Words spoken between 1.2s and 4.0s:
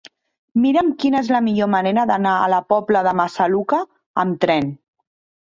és la millor manera d'anar a la Pobla de Massaluca